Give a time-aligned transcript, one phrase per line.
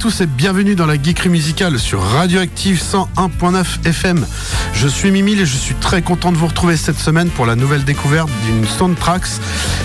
[0.00, 4.26] Tous et bienvenue dans la geekerie musicale sur Radioactive 101.9 FM.
[4.72, 7.54] Je suis Mimile et je suis très content de vous retrouver cette semaine pour la
[7.54, 9.24] nouvelle découverte d'une soundtrack.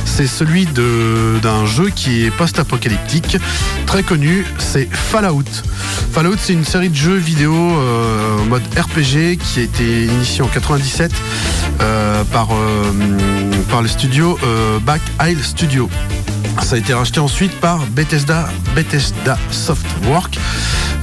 [0.06, 3.38] C'est celui d'un jeu qui est post-apocalyptique,
[3.88, 5.44] très connu, c'est Fallout.
[6.14, 10.44] Fallout, c'est une série de jeux vidéo euh, en mode RPG qui a été initiée
[10.44, 11.12] en 97
[11.82, 12.94] euh, par, euh,
[13.70, 14.40] par le studio
[14.86, 15.90] Back Isle Studio.
[16.62, 19.38] Ça a été racheté ensuite par Bethesda, Bethesda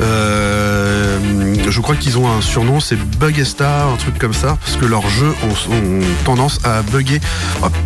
[0.01, 1.19] Euh,
[1.69, 5.09] je crois qu'ils ont un surnom, c'est Bugesta, un truc comme ça, parce que leurs
[5.09, 7.21] jeux ont, tendance à bugger.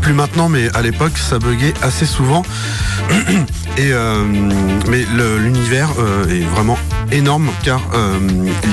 [0.00, 2.42] plus maintenant, mais à l'époque, ça buguait assez souvent.
[3.78, 4.24] Et euh,
[4.88, 5.04] mais
[5.38, 6.78] l'univers euh, est vraiment
[7.12, 7.82] énorme car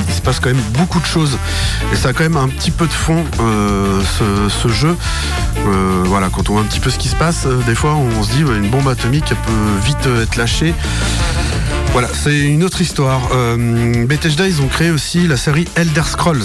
[0.08, 1.38] il se passe quand même beaucoup de choses
[1.92, 4.96] et ça a quand même un petit peu de fond ce, jeu.
[6.06, 8.32] voilà, quand on voit un petit peu ce qui se passe, des fois on se
[8.32, 10.74] dit une bombe atomique peut vite être lâchée.
[11.94, 13.22] Voilà, c'est une autre histoire.
[13.36, 16.42] Euh, Bethesda, ils ont créé aussi la série Elder Scrolls,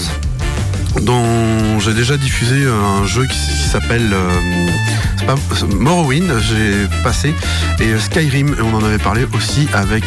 [1.00, 5.36] dont j'ai déjà diffusé un jeu qui, s'appelle euh,
[5.74, 7.34] Morrowind, j'ai passé,
[7.80, 10.04] et euh, Skyrim, on en avait parlé aussi avec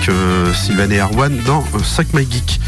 [0.53, 2.61] Sylvain et Arwan dans Suck My Geek.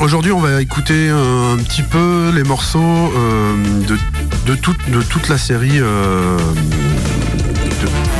[0.00, 3.12] Aujourd'hui, on va écouter un, petit peu les morceaux
[3.86, 5.80] de, toute, la série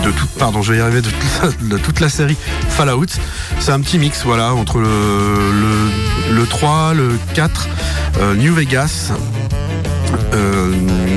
[0.05, 2.37] de toute, pardon, je vais y arriver, de toute la, série
[2.69, 3.07] Fallout.
[3.59, 4.89] C'est un petit mix, voilà, entre le,
[6.33, 7.69] le, 3, le 4,
[8.19, 9.13] euh, New Vegas.
[10.33, 10.73] Euh,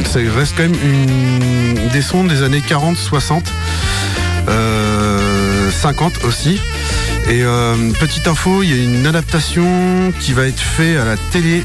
[0.06, 3.44] ça reste quand même une, des sons des années 40, 60,
[5.70, 6.60] 50 aussi.
[7.30, 11.18] Et euh, petite info, il y a une adaptation qui va être faite à la
[11.32, 11.64] télé.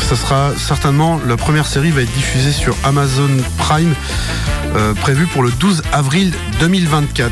[0.00, 3.94] ça sera certainement la première série va être diffusée sur Amazon Prime
[4.76, 7.30] euh, prévu pour le 12 avril 2024.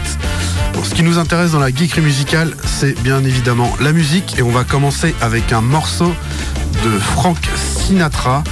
[0.82, 4.50] ce qui nous intéresse dans la geekerie musicale, c'est bien évidemment la musique et on
[4.50, 6.12] va commencer avec un morceau
[6.84, 8.42] de Frank Sinatra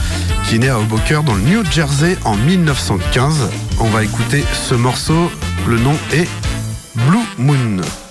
[0.49, 3.51] qui est né à Hoboken dans le New Jersey en 1915.
[3.81, 5.31] On va écouter ce morceau,
[5.67, 6.29] le nom est
[7.07, 8.08] Blue Moon.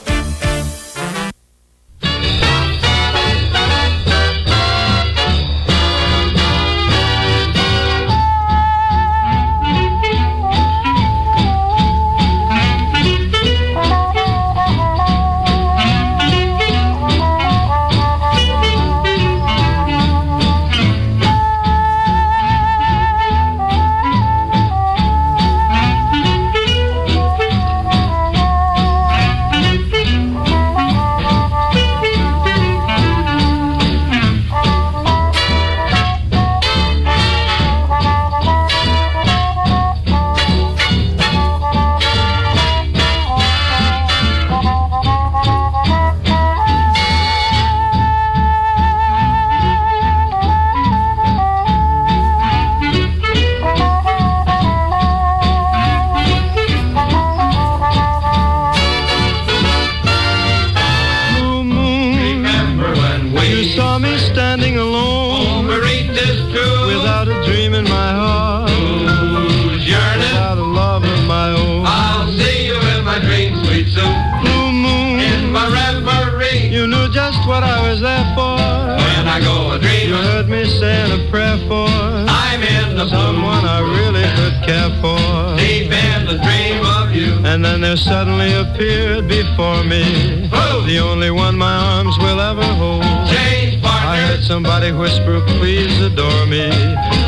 [90.87, 93.03] The only one my arms will ever hold.
[93.03, 96.69] I heard somebody whisper, please adore me.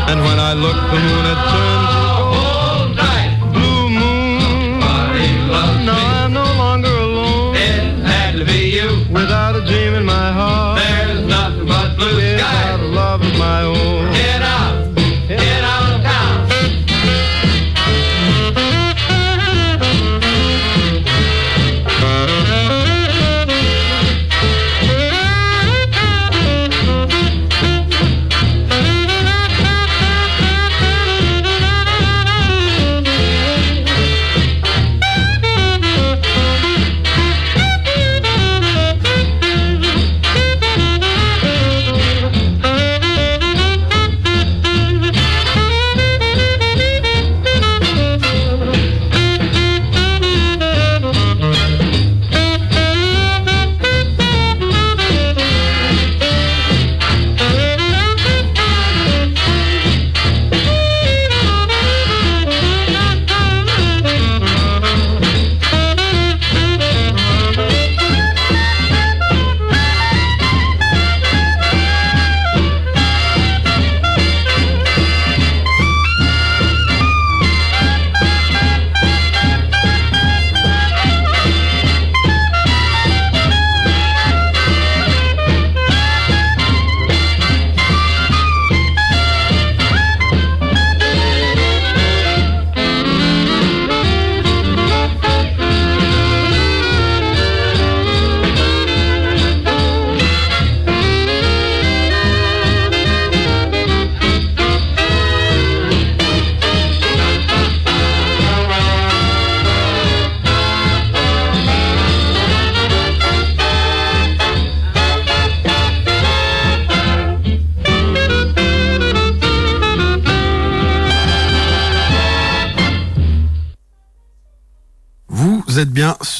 [0.09, 1.98] And when I looked, the moon had turned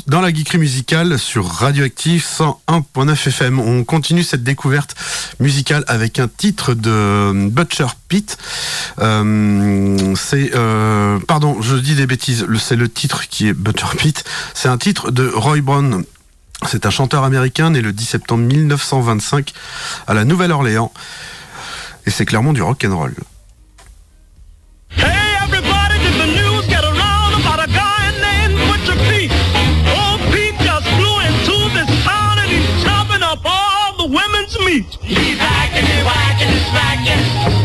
[0.08, 3.60] dans la geekerie musicale sur Radioactive 101.9 FM.
[3.60, 4.96] On continue cette découverte
[5.40, 8.38] musicale avec un titre de Butcher Pete.
[9.00, 14.24] Euh, c'est, euh, pardon, je dis des bêtises, c'est le titre qui est Butcher Pete.
[14.54, 16.04] C'est un titre de Roy Brown.
[16.68, 19.54] C'est un chanteur américain né le 10 septembre 1925
[20.08, 20.92] à la Nouvelle-Orléans.
[22.06, 23.14] Et c'est clairement du rock and roll.
[34.70, 34.98] meat.
[35.02, 37.59] He's hacking he's whacking he's smacking.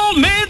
[0.00, 0.49] all made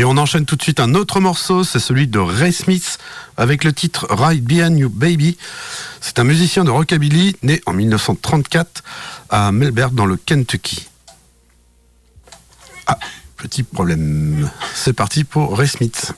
[0.00, 2.96] Et on enchaîne tout de suite un autre morceau, c'est celui de Ray Smith
[3.36, 5.36] avec le titre Right Behind You Baby.
[6.00, 8.82] C'est un musicien de rockabilly né en 1934
[9.28, 10.88] à Melbourne dans le Kentucky.
[12.86, 12.98] Ah,
[13.36, 14.50] petit problème.
[14.74, 16.14] C'est parti pour Ray Smith.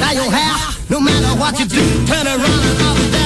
[0.00, 0.54] Dye your hair.
[0.88, 3.21] No matter what you do, turn around and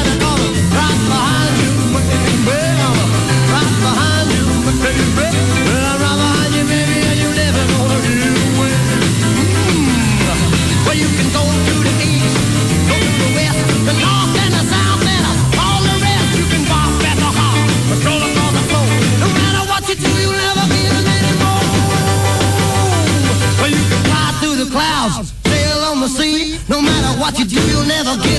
[27.37, 28.36] what you do, you'll never get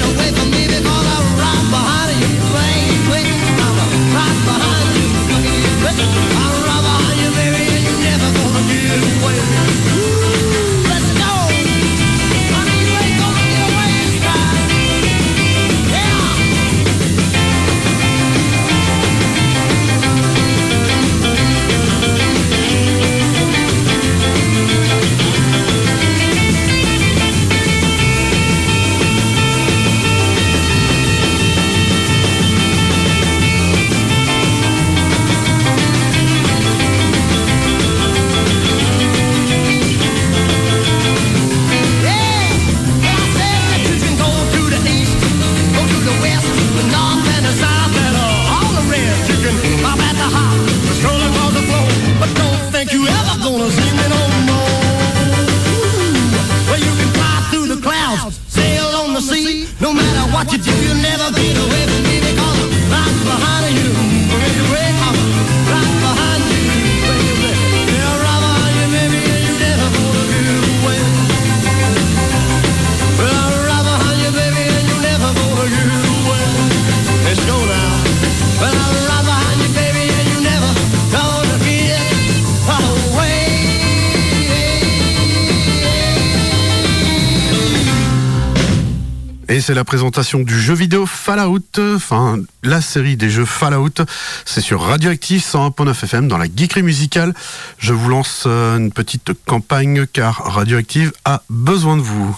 [89.58, 94.06] Et c'est la présentation du jeu vidéo Fallout, enfin la série des jeux Fallout.
[94.46, 97.34] C'est sur Radioactive 101.9 FM dans la geekerie musicale.
[97.80, 102.38] Je vous lance euh, une petite campagne car Radioactive a besoin de vous.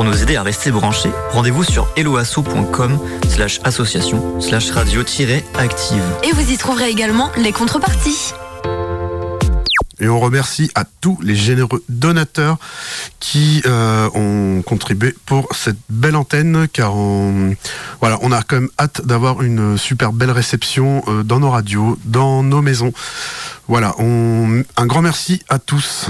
[0.00, 6.02] Pour nous aider à rester branchés, rendez-vous sur helloasso.com slash association slash radio-active.
[6.22, 8.32] Et vous y trouverez également les contreparties.
[9.98, 12.56] Et on remercie à tous les généreux donateurs
[13.18, 17.54] qui euh, ont contribué pour cette belle antenne, car on,
[18.00, 21.98] voilà, on a quand même hâte d'avoir une super belle réception euh, dans nos radios,
[22.06, 22.94] dans nos maisons.
[23.68, 26.06] Voilà, on, un grand merci à tous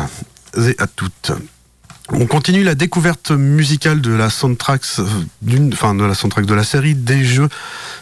[0.56, 1.32] et à toutes.
[2.12, 5.04] On continue la découverte musicale de la soundtrack euh,
[5.42, 7.48] de la soundtrack de la série des jeux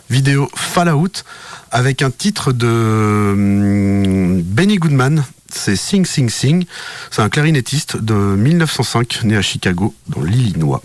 [0.08, 1.24] vidéo Fallout
[1.70, 5.24] avec un titre de hum, Benny Goodman.
[5.50, 6.64] C'est Sing Sing Sing.
[7.10, 10.82] C'est un clarinettiste de 1905 né à Chicago dans l'Illinois.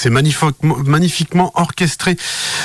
[0.00, 2.16] C'est magnifiquement, orchestré.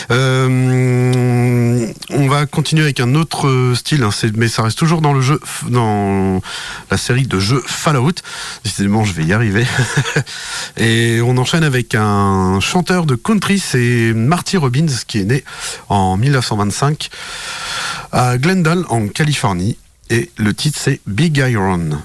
[0.09, 5.19] Euh, on va continuer avec un autre style, hein, mais ça reste toujours dans le
[5.19, 6.41] jeu, dans
[6.89, 8.13] la série de jeux Fallout.
[8.63, 9.65] Décidément, je vais y arriver.
[10.77, 15.43] Et on enchaîne avec un chanteur de country, c'est Marty Robbins, qui est né
[15.89, 17.09] en 1925
[18.13, 19.77] à Glendale, en Californie.
[20.09, 21.99] Et le titre, c'est Big Iron.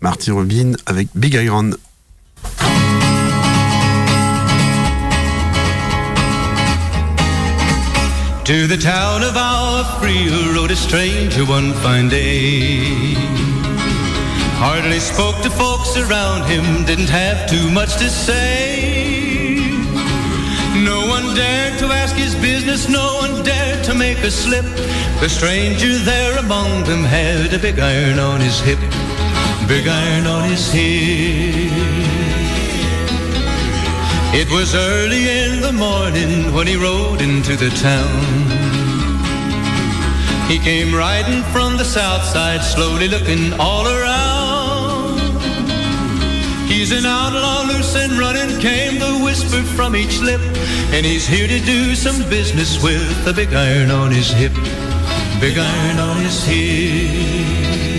[0.00, 1.72] Marty Robbins avec Big Iron.
[8.46, 13.14] To the town of our free rode a stranger one fine day.
[14.62, 19.26] Hardly spoke to folks around him, didn't have too much to say.
[20.84, 24.64] No one dared to ask his business, no one dared to make a slip.
[25.18, 28.78] The stranger there among them had a big iron on his hip,
[29.66, 32.15] big iron on his hip.
[34.38, 38.20] It was early in the morning when he rode into the town.
[40.46, 45.20] He came riding from the south side, slowly looking all around.
[46.68, 50.42] He's an outlaw, loose and running, came the whisper from each lip.
[50.92, 54.52] And he's here to do some business with a big iron on his hip.
[55.40, 57.95] Big iron on his hip.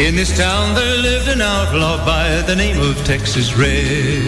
[0.00, 4.24] In this town there lived an outlaw by the name of Texas Red.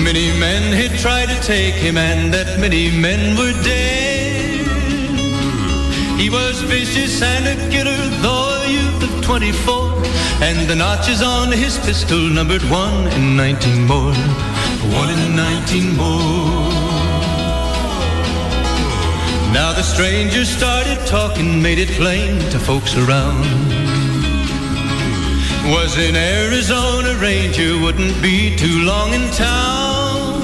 [0.00, 4.66] Many men had tried to take him and that many men were dead.
[6.16, 9.92] He was vicious and a killer, though a youth of 24.
[10.42, 14.14] And the notches on his pistol numbered one in 19 more.
[14.94, 17.01] One in 19 more.
[19.52, 23.44] Now the stranger started talking, made it plain to folks around.
[25.70, 30.40] Was in Arizona Ranger, wouldn't be too long in town.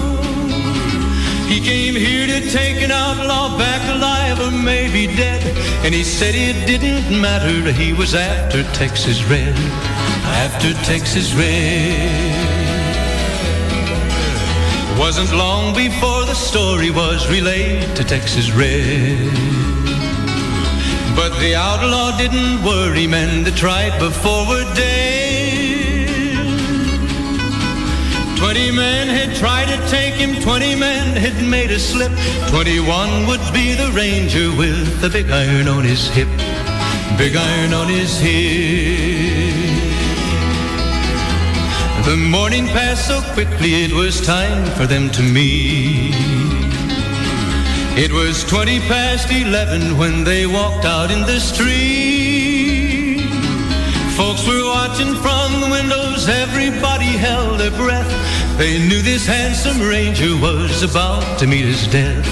[1.49, 5.57] He came here to take an outlaw back alive or maybe dead.
[5.87, 9.57] And he said it didn't matter, he was after Texas Red.
[10.45, 12.48] After Texas Red.
[14.99, 19.33] Wasn't long before the story was relayed to Texas Red.
[21.15, 26.09] But the outlaw didn't worry men that tried before were dead.
[28.39, 32.13] Twenty men had tried to take him, twenty men had made a slip.
[32.51, 36.29] Twenty-one would be the ranger with the big iron on his hip.
[37.17, 39.28] Big iron on his hip.
[42.09, 46.15] The morning passed so quickly it was time for them to meet.
[48.03, 53.21] It was twenty past eleven when they walked out in the street.
[54.17, 58.09] Folks were watching from the windows, everybody held their breath.
[58.57, 62.27] They knew this handsome ranger was about to meet his death,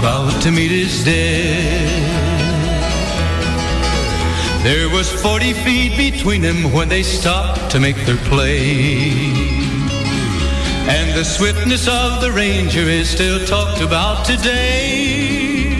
[0.00, 2.37] about to meet his death.
[4.62, 9.58] There was 40 feet between them when they stopped to make their play.
[10.88, 15.78] And the swiftness of the ranger is still talked about today.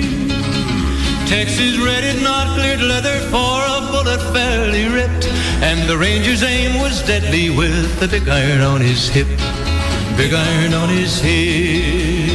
[1.26, 5.26] Texas red had not cleared leather for a bullet fairly ripped.
[5.60, 9.26] And the ranger's aim was deadly with the big iron on his hip.
[10.16, 12.28] Big iron on his hip.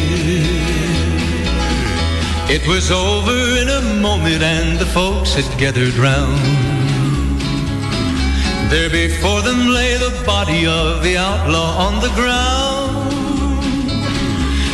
[2.49, 3.62] It was over
[4.03, 6.37] moment and the folks had gathered round.
[8.69, 13.13] There before them lay the body of the outlaw on the ground.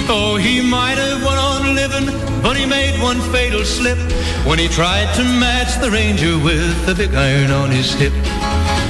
[0.10, 2.08] Oh, he might have went on living,
[2.42, 4.00] but he made one fatal slip
[4.48, 8.14] when he tried to match the ranger with the big iron on his hip.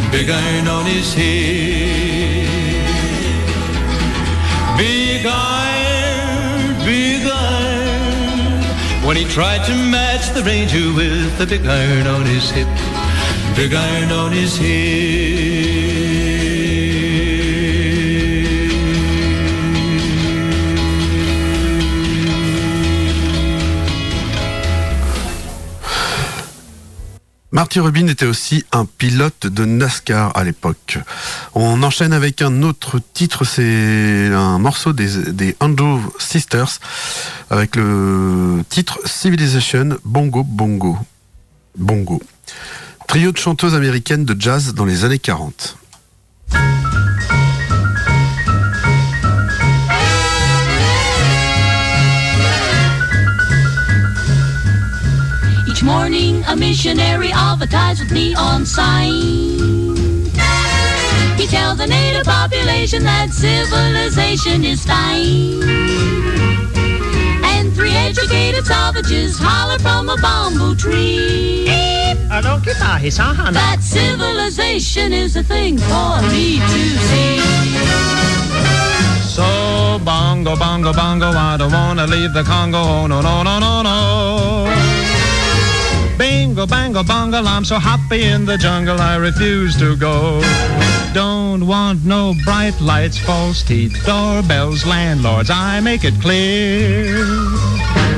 [0.10, 2.19] Big iron on his hip.
[9.20, 12.68] He tried to match the ranger with the big iron on his hip.
[13.54, 14.58] Big iron on his
[27.52, 31.00] Marty Rubin était aussi un pilote de NASCAR à l'époque.
[31.56, 36.80] On enchaîne avec un autre titre, c'est un morceau des, Andrew Sisters
[37.50, 40.98] avec le titre Civilization Bongo Bongo.
[41.78, 42.22] Bongo.
[43.08, 45.78] Trio de chanteuses américaines de jazz dans les années 40.
[55.68, 58.10] Each morning, a missionary advertised.
[61.40, 65.64] He tells the native population that civilization is fine.
[67.46, 71.64] And three educated savages holler from a bamboo tree.
[72.28, 77.40] That civilization is a thing for me to see.
[79.24, 82.80] So bongo, bongo, bongo, I don't wanna leave the Congo.
[82.80, 84.19] Oh, no, no, no, no, no.
[86.60, 90.42] Bingo, bango, bongo, I'm so happy in the jungle, I refuse to go.
[91.14, 97.24] Don't want no bright lights, false teeth, doorbells, landlords, I make it clear.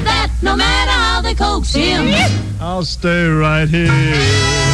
[0.05, 2.15] That no matter how they coax him,
[2.59, 4.71] I'll stay right here.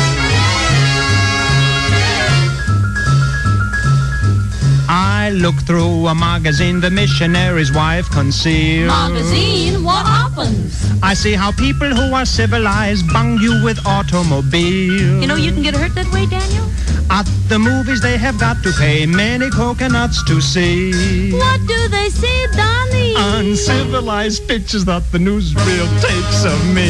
[4.88, 8.88] I look through a magazine the missionary's wife concealed.
[8.88, 10.07] magazine, what
[10.38, 11.04] happens?
[11.04, 15.22] I see how people who are civilized bung you with automobiles.
[15.22, 16.66] You know you can get hurt that way, Daniel?
[17.10, 21.32] At the movies they have got to pay many coconuts to see.
[21.34, 23.16] What do they see, Donnie?
[23.18, 26.90] Uncivilized pictures that the newsreel takes of me.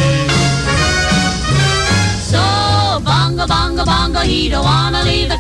[2.32, 5.38] So, bongo, bongo, bongo, he don't wanna leave the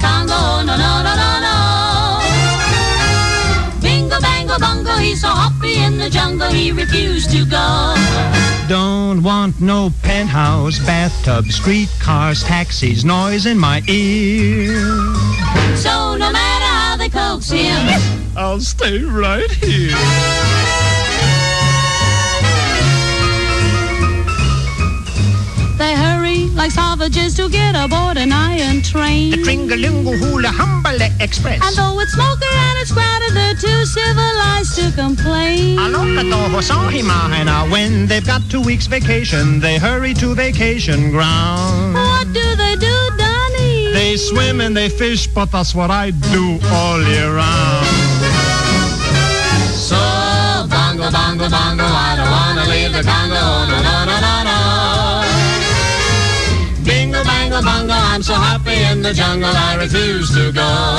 [5.07, 7.95] he's so happy in the jungle, he refused to go.
[8.67, 14.75] Don't want no penthouse, bathtub, streetcars, taxis, noise in my ear.
[15.75, 17.87] So, no matter how they coax him,
[18.35, 20.96] I'll stay right here.
[26.67, 29.31] Like savages to get aboard an iron train.
[29.43, 31.61] Tringalingo Hula Humbale Express.
[31.63, 35.77] And though it's smoky and it's crowded, they're too civilized to complain.
[37.71, 41.93] When they've got two weeks vacation, they hurry to vacation ground.
[41.93, 43.93] What do they do, Donnie?
[43.93, 47.87] They swim and they fish, but that's what I do all year round.
[49.75, 49.95] So,
[50.69, 51.86] bongo, bongo, bongo,
[58.17, 60.97] I'm so happy in the jungle, I refuse to go.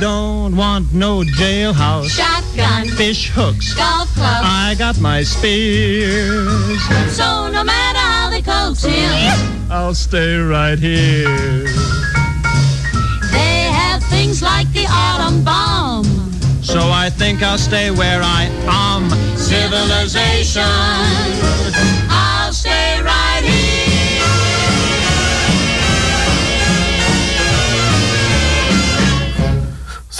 [0.00, 3.74] Don't want no jailhouse, Shotgun, fish hooks.
[3.74, 6.56] golf club, I got my spears.
[7.14, 11.64] so no matter how they coax him, I'll stay right here.
[13.30, 16.06] they have things like the autumn bomb.
[16.62, 19.10] So I think I'll stay where I am.
[19.36, 20.62] Civilization,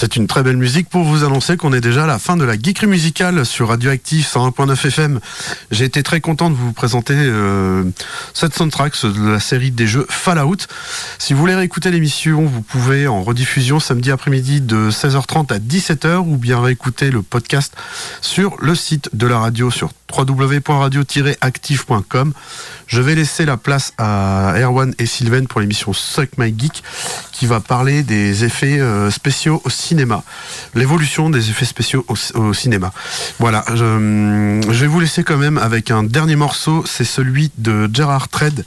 [0.01, 2.45] C'est une très belle musique pour vous annoncer qu'on est déjà à la fin de
[2.45, 5.19] la geekerie musicale sur Radioactive 101.9 FM.
[5.71, 7.83] J'ai été très content de vous présenter euh,
[8.33, 10.55] cette soundtrack de la série des jeux Fallout.
[11.17, 16.19] Si vous voulez réécouter l'émission, vous pouvez en rediffusion samedi après-midi de 16h30 à 17h
[16.19, 17.75] ou bien réécouter le podcast
[18.21, 22.33] sur le site de la radio sur www.radio-active.com.
[22.87, 26.83] Je vais laisser la place à Erwan et Sylvain pour l'émission Suck My Geek
[27.31, 30.23] qui va parler des effets euh, spéciaux au cinéma.
[30.75, 32.91] L'évolution des effets spéciaux au, cinéma.
[33.39, 38.27] Voilà, je, vais vous laisser quand même avec un dernier morceau, c'est celui de Gerard
[38.27, 38.65] Tredd.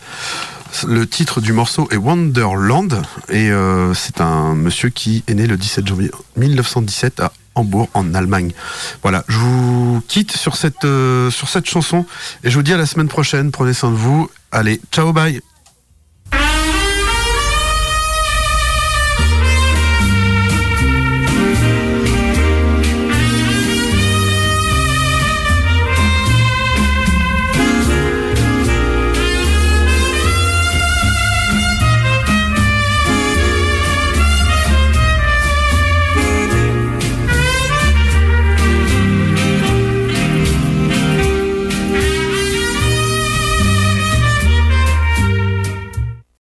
[0.87, 5.59] Le titre du morceau est Wonderland et euh, c'est un monsieur qui est né le
[5.59, 8.53] 17 janvier 1917 à Hambourg en Allemagne.
[9.03, 12.07] Voilà, je vous quitte sur cette, euh, sur cette chanson
[12.45, 13.51] et je vous dis à la semaine prochaine.
[13.51, 14.31] Prenez soin de vous.
[14.51, 15.41] Allez, ciao, bye.